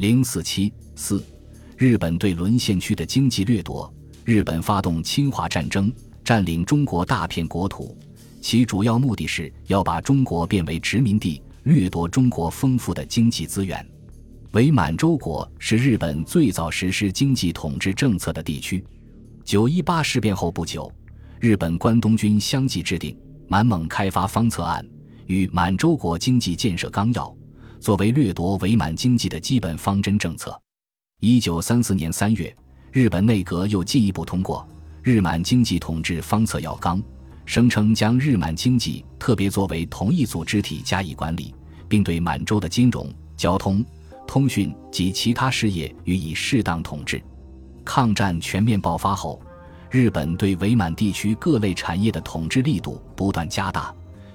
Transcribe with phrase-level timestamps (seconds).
[0.00, 1.22] 零四七四，
[1.76, 3.92] 日本对沦陷区的经济掠夺。
[4.24, 5.92] 日本发动侵华战争，
[6.24, 7.94] 占领中国大片国土，
[8.40, 13.86] 其主要目的是要把中国变为殖民地，掠夺中国丰富的经济资源。
[14.52, 18.82] 伪满洲国是日本最早实施经济统治政策的地区。
[19.44, 20.90] 九一八事变后不久，
[21.38, 23.14] 日本关东军相继制定
[23.48, 24.82] 《满蒙开发方策案》
[25.26, 27.28] 与《满洲国经济建设纲要》。
[27.80, 30.54] 作为掠夺伪满经济的基本方针政策，
[31.20, 32.54] 一九三四年三月，
[32.92, 34.68] 日本内阁又进一步通过
[35.02, 36.98] 《日满经济统治方策要纲》，
[37.46, 41.54] 声称将日满经济特别作为同一组织体加以管理，
[41.88, 43.82] 并对满洲的金融、交通、
[44.26, 47.20] 通讯及其他事业予以适当统治。
[47.82, 49.40] 抗战全面爆发后，
[49.90, 53.90] 日本对伪满地区各类产业的统治力度不断加大，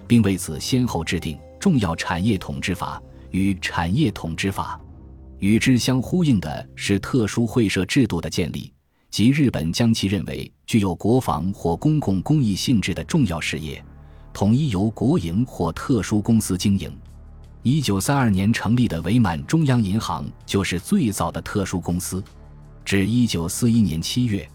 [0.08, 3.00] 并为此先后制定《重要产业统治法》。
[3.36, 4.80] 与产业统治法
[5.40, 8.72] 与之相呼应的是特殊会社制度的建立，
[9.12, 13.84] 即日本将其认为具有国防或公共公益性质的重要事业，
[14.32, 16.90] 统一由国营或特殊公司经营。
[17.62, 22.24] 一九三二年成立的伪满中央银行就是最早的特殊公司。
[22.86, 24.48] 至一九四一年七月，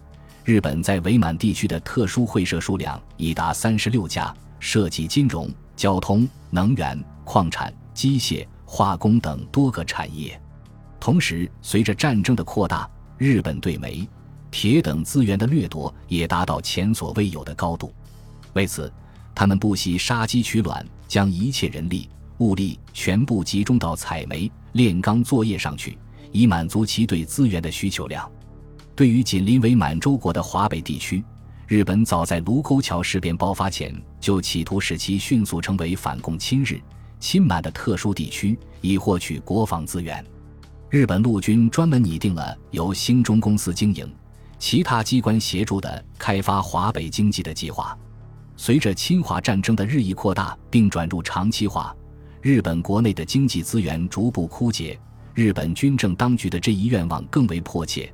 [0.43, 8.43] 日本在伪满地区的特殊会社数量已达三十六家，涉及金融、交通、能源、矿产、机械。
[8.73, 10.41] 化工等多个产业，
[10.97, 14.07] 同时随着战争的扩大，日本对煤、
[14.49, 17.93] 铁等资源的掠夺也达到前所未有的高度。
[18.53, 18.89] 为此，
[19.35, 25.97] 他们不惜杀鸡取卵，将一切人力物力全部集中到采煤炼钢作业上去，
[26.31, 28.31] 以满足其对资源的需求量。
[28.95, 31.21] 对于紧邻为满洲国的华北地区，
[31.67, 36.79] 日本早在卢沟桥事变爆发前就企图使其迅速成为反共亲日。
[37.21, 40.25] 侵满的特殊地区以获取国防资源，
[40.89, 44.11] 日本陆军专门拟定了由兴中公司经营、
[44.57, 47.97] 其他机关协助的开发华北经济的计划。
[48.57, 51.95] 随着侵华战争的日益扩大并转入长期化，
[52.41, 54.99] 日本国内的经济资源逐步枯竭，
[55.35, 58.11] 日本军政当局的这一愿望更为迫切。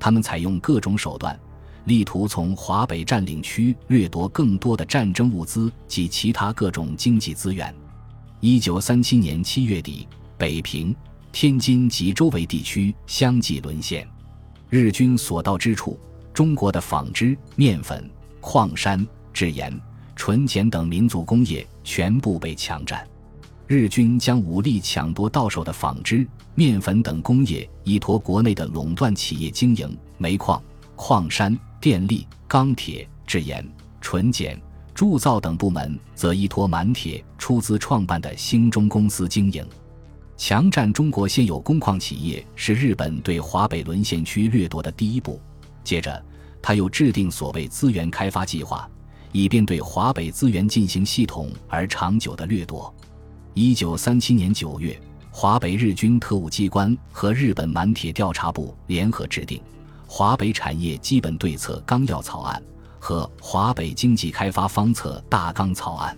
[0.00, 1.38] 他们采用各种手段，
[1.84, 7.72] 力图从华北占领区掠夺更多的战争物资及其他各种经济资源。
[8.40, 10.06] 一九三七年七月底，
[10.36, 10.94] 北平、
[11.32, 14.06] 天津及周围地区相继沦陷。
[14.70, 15.98] 日军所到之处，
[16.32, 18.08] 中国的纺织、面粉、
[18.40, 19.76] 矿山、制盐、
[20.14, 23.04] 纯碱等民族工业全部被强占。
[23.66, 30.62] 日军将武力抢夺到手的纺织、面粉等工业，依托国内的垄断企业经营；煤矿、
[30.94, 33.68] 矿山、电力、钢铁、制盐、
[34.00, 34.56] 纯碱。
[34.98, 39.64] 铸造等部门则依托满铁出资创办的兴中公司经营，
[40.36, 45.40] 强占中国现有工矿企业是日本对华北沦陷区掠夺的第一步。
[45.84, 46.20] 接着，
[46.60, 48.90] 他又制定所谓资源开发计划，
[49.30, 52.92] 以便对华北资源进行系统而长久的掠夺。
[53.54, 59.58] 一九三七年九月，华北日军特务机关和日本满铁调查部联合制定
[60.08, 62.60] 《华北产业基本对策纲要》草案。
[62.98, 66.16] 和华北经济开发方策大纲草案，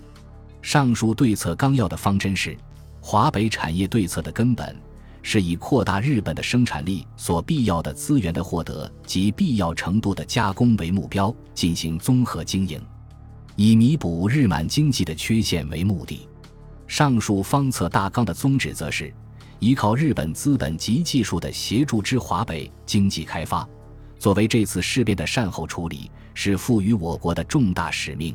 [0.63, 2.57] 上述对策纲要的方针是：
[3.01, 4.77] 华北产业对策的根本
[5.23, 12.81] 是以扩大日本的生产力所必要的资源的获得及必要程度的加工为目标，进行综合经营，
[13.57, 16.27] 以弥补日满经济的缺陷为目的。
[16.87, 19.15] 上述方策大纲的宗旨则是
[19.61, 23.69] 依靠日本资本及技术的协助之华北经济开发，
[24.21, 26.09] 作为这次事变的善后处理。
[26.33, 28.35] 是赋予我国的重大使命。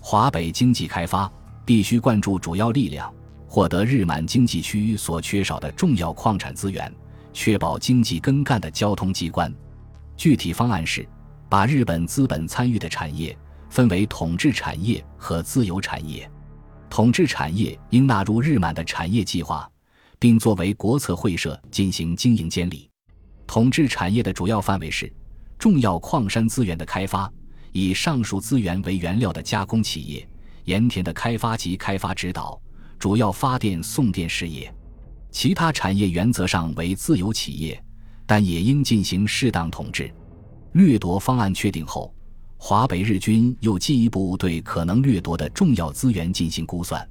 [0.00, 1.30] 华北经济开发
[1.64, 3.14] 必须灌注主要力量，
[3.46, 6.92] 获得日满经济区所缺少的重要矿产资源，
[7.32, 9.54] 确保经济根干的交通机关。
[10.16, 11.06] 具体方案是，
[11.48, 13.36] 把日本资本参与的产业
[13.70, 16.28] 分为统治产业和自由产业。
[16.90, 19.70] 统治产业应纳入日满的产业计划，
[20.18, 22.90] 并作为国策会社进行经营监理。
[23.46, 25.12] 统治产业的主要范围是。
[25.58, 27.30] 重要矿山资源的开发，
[27.72, 30.24] 以上述资源为原料的加工企业；
[30.66, 32.60] 盐田的开发及开发指导，
[32.96, 34.72] 主要发电送电事业。
[35.32, 37.82] 其他产业原则上为自由企业，
[38.24, 40.08] 但也应进行适当统治。
[40.72, 42.14] 掠夺方案确定后，
[42.56, 47.06] 华北日军又进一步对可能掠夺的重要资源进行估算。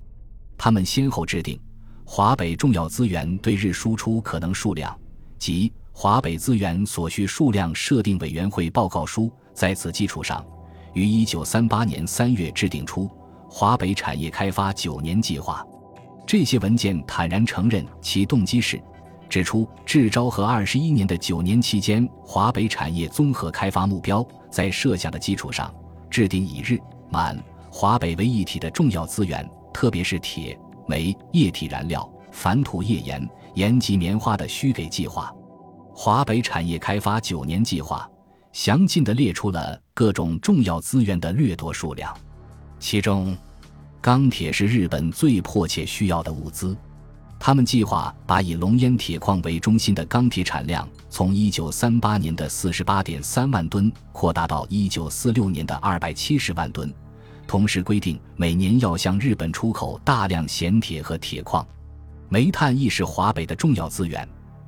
[0.57, 1.59] 他们先后制定
[2.05, 4.97] 华北重要资源对日输出可能数量
[5.37, 5.71] 及。
[5.99, 10.45] 华北资源所需数量设定委员会报告书，在此基础上，
[10.93, 13.09] 于一九三八年三月制定出
[13.49, 15.65] 华北产业开发九年计划。
[16.27, 18.79] 这些文件坦然承认，其动机是
[19.27, 25.73] 指出，至昭和二十一年的九年期间，华北产业综合开发目标在设想的基础上，
[26.11, 26.77] 制定以日、
[27.09, 30.55] 满、华北为一体的重要资源，特别是铁、
[30.87, 35.33] 煤、液体燃料、矾土页岩、盐及棉花的需给计划。
[35.99, 38.07] 华北产业开发九年计划
[38.53, 42.15] 详尽地列出了各种重要资源的掠夺数量，
[42.79, 43.35] 其中，
[43.99, 46.77] 钢铁是日本最迫切需要的物资。
[47.39, 56.93] 他们计划把以龙烟铁矿为中心的钢铁产量从1938年的48.3万吨扩大到1946年的270万吨，
[57.47, 61.67] 同时规定每年要向日本出口大量咸铁和铁矿。
[62.29, 64.27] 煤炭亦是华北的重要资源，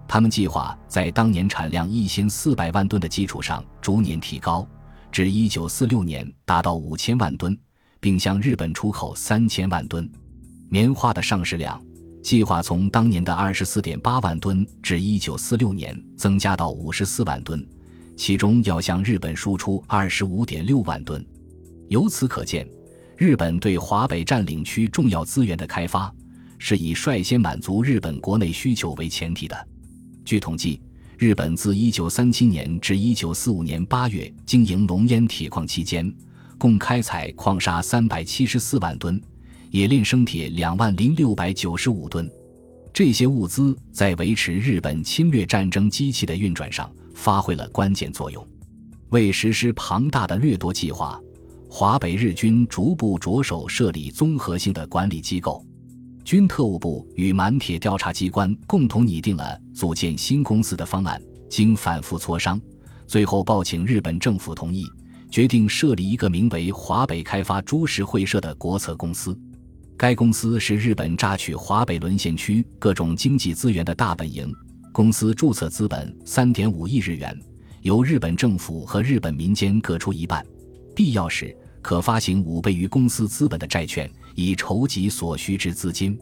[0.10, 4.68] 他们计划在当年产量1400万吨的基础上逐年提高，
[5.12, 7.56] 至1946年达到5000万吨，
[8.00, 10.12] 并向日本出口3000万吨。
[10.68, 11.80] 棉花的上市量。
[12.22, 17.66] 计划从当年的二十四点八万吨至一九四六年增加到五十四万吨，
[18.18, 21.26] 其中要向日本输出二十五点六万吨。
[21.88, 22.68] 由此可见，
[23.16, 26.14] 日本对华北占领区重要资源的开发
[26.58, 29.68] 是以率先满足日本国内需求为前提的。
[30.30, 30.80] 据统计，
[31.18, 36.14] 日本自一九三七年至一九四五年八月经营龙烟铁矿期间，
[36.56, 39.20] 共开采矿砂三百七十四万吨。
[39.72, 42.30] 冶炼生铁两万零六百九十五吨，
[42.94, 48.48] 这些物资在维持日本侵略战争机器的运转上发挥了关键作用。
[49.10, 51.20] 为实施庞大的掠夺计划，
[51.68, 55.66] 华北日军逐步着手设立综合性的管理机构。
[56.30, 62.62] 军特务部与满铁调查机关共同拟定了组建新公司的方案，经反复磋商，
[63.08, 64.86] 最后报请日本政府同意，
[65.32, 69.36] 决定设立一个名为华北开发株式会社的国策公司。
[69.98, 74.54] 该公司是日本榨取华北沦陷区各种经济资源的大本营。
[74.92, 77.36] 公司注册资本三点五亿日元，
[77.82, 80.46] 由日本政府和日本民间各出一半，
[80.96, 84.08] 必要时可发行五倍于公司资本的债券，
[84.40, 86.18] 以筹集所需之资金。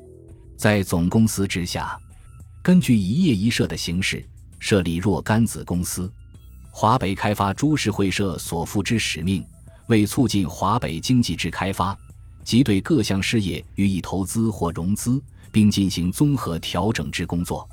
[0.55, 1.99] 在总公司之下，
[2.63, 4.25] 根据一业一社的形式
[4.59, 6.11] 设立若干子公司。
[6.71, 9.43] 华北开发株式会社所负之使命，
[9.87, 11.97] 为促进华北经济之开发。
[12.43, 15.21] 即对各项事业予以投资或融资，
[15.51, 17.67] 并进行综合调整之工作，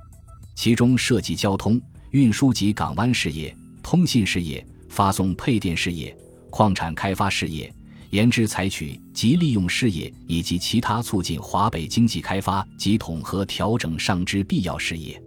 [0.55, 1.81] 其中涉及交通
[2.11, 6.17] 运输及港湾事业、通信事业、发送配电事业、
[6.51, 7.73] 矿产开发事业、
[8.15, 15.21] 研制采取及利用事业以及其他促进华北经济开发及统合调整上之必要事业。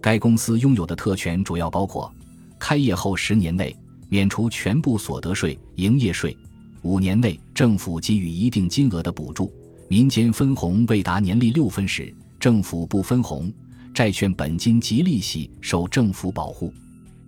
[0.00, 2.12] 该公司拥有的特权主要包括：
[2.58, 3.72] 开业后十年内
[4.08, 6.36] 免除全部所得税、营业税。
[6.82, 9.48] 五年内，政府给予一定金额的补助；
[9.86, 13.48] 民间分红未达年利六分时，政府不分红；
[13.94, 16.74] 债券本金及利息受政府保护。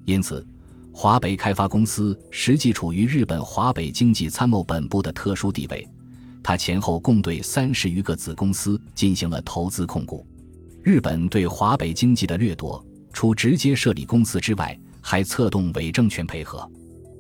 [0.05, 0.45] 因此，
[0.99, 5.87] 华北开发公司实际处于日本华北经济参谋本部的特殊地位。
[6.43, 10.27] 它前后共对三十余个子公司进行了投资控股。
[10.83, 12.83] 日本对华北经济的掠夺，
[13.13, 16.67] 除直接设立公司之外，还策动伪政权配合。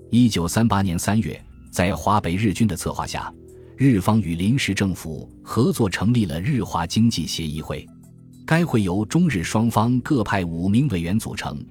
[0.08, 1.38] 一九三八年三月。
[1.70, 3.30] 在华北日军的策划下，
[3.76, 7.86] 日方与临时政府合作成立了日华经济协议会。
[8.46, 11.62] 该会由中日双方各派五名委员组成，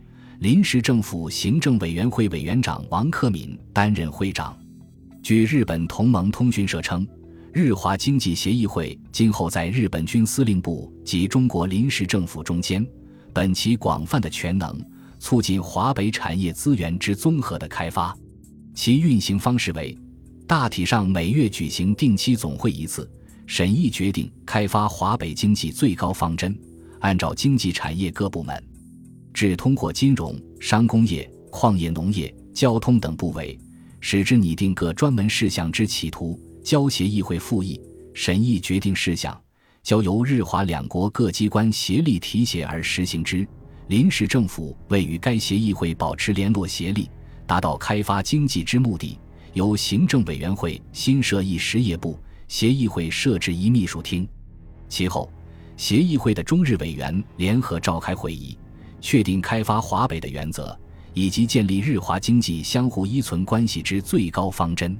[0.45, 4.55] 临时政府行政委员会委员长王克敏担任会长。
[5.23, 7.03] 据日本同盟通讯社称，
[7.51, 12.85] 日华经济协议会今后在日本军司令部及中国临时政府中间，
[13.33, 14.79] 本其广泛的权能，
[15.17, 18.15] 促进华北产业资源之综合的开发。
[18.75, 19.97] 其运行方式为：
[20.45, 23.09] 大体上每月举行定期总会一次，
[23.47, 26.55] 审议决定开发华北经济最高方针。
[26.99, 28.63] 按照经济产业各部门，
[29.35, 33.59] 至通过金融、商工业、矿业、农业、交通等部委，
[33.99, 37.77] 使之拟定各专门事项之企图，交协议会复议，
[38.13, 39.37] 审议决定事项，
[39.83, 43.45] 交由日华两国各机关协力提携而实行之。
[43.87, 47.09] 临时政府为与该协议会保持联络协力。
[47.45, 49.19] 达到开发经济之目的，
[49.53, 54.25] 由行政委员会新设一实业部，协议会设置一秘书厅。
[54.87, 55.29] 其后，
[55.75, 58.57] 协议会的中日委员联合召开会议，
[59.05, 60.75] 确定开发华北的原则，
[61.13, 64.97] 以及建立日华经济相互依存关系之最高方针。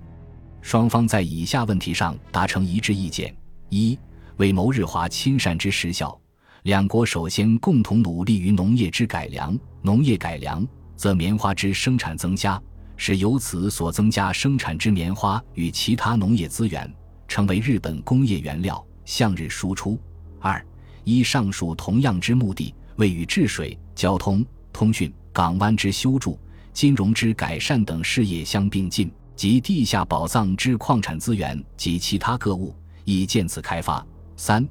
[0.62, 3.35] 双方在以下问题上达成一致意见：
[3.69, 3.97] 一、
[4.38, 6.15] 为谋日华亲善之实效，
[6.62, 10.63] 两国首先共同努力于农业之改良，农业改良。
[10.95, 12.62] 则棉花之生产增加，
[12.97, 16.93] 使由此所增加生产之棉花与其他农业资源，
[17.27, 20.00] 成为日本工业原料，向日输出。
[20.39, 20.63] 二，
[21.05, 26.39] 依上述同样之目的，为与治水、交通、通讯、港湾之修筑、
[26.73, 34.05] 金融之改善等事业相并进，及地下宝藏之矿产资源及其他各物，亦见此开发。
[34.37, 34.67] 三、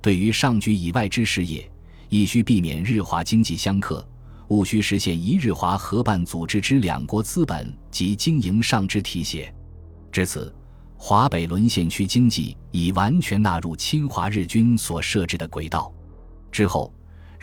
[0.00, 1.70] 对于上举以外之事业，
[2.08, 4.06] 亦需避免日华经济相克，
[4.48, 9.52] 务须实现一日华合办组织之两国资本及经营上之提携。
[10.12, 10.54] 至此，
[10.96, 15.92] 华北沦陷区经济已完全纳入侵华日军所设置的轨道。
[16.52, 16.93] 之后，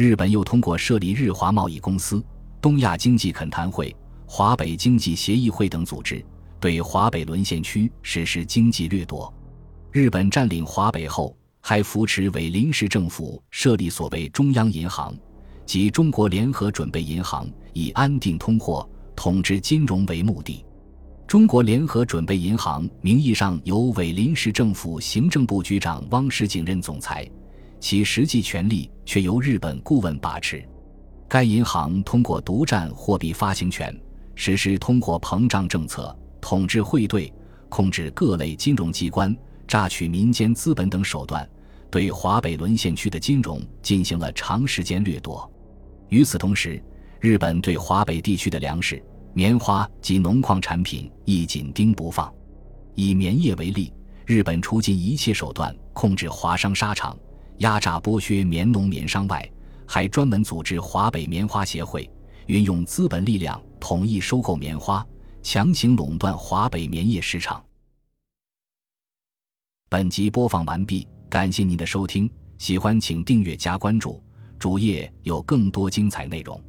[0.01, 2.25] 日本又通过设立日华贸易公司、
[2.59, 6.25] 东亚经济恳谈会、华北经济协议会等组织，
[6.59, 9.31] 对华北沦陷区实施经济掠夺。
[9.91, 15.15] 日本占领华北后，还扶持伪临时政府设立所谓中央银行
[15.67, 20.65] 及中国联合准备银行，以安定通货、统治金融为目的。
[21.27, 27.29] 中国联合准备银行名义上由伪临时政府行政部局长汪石景任总裁，
[27.81, 30.63] 其实际权力却由日本顾问把持。
[31.27, 33.93] 该银行通过独占货币发行权，
[34.35, 37.33] 实施通货膨胀政策，统治汇兑，
[37.67, 39.35] 控制各类金融机关，
[39.67, 41.45] 榨取民间资本等手段，
[41.89, 45.51] 对华北沦陷区的金融进行了长时间掠夺。
[46.09, 46.81] 与此同时，
[47.19, 49.03] 日本对华北地区的粮食。
[49.33, 52.29] 棉花及农矿产品亦紧盯不放。
[52.95, 53.93] 以棉业为例，
[54.25, 57.17] 日本出尽一切手段控制华商沙场、
[57.61, 59.47] 压榨剥削棉农棉商外，
[59.87, 62.09] 还专门组织华北棉花协会，
[62.47, 65.05] 运用资本力量统一收购棉花，
[65.43, 67.63] 强行垄断华北棉业市场。
[69.89, 72.27] 本集播放完毕，感谢您的收听，
[72.57, 74.23] 喜欢请订阅加关注，
[74.57, 76.59] 主页有更多精彩内容。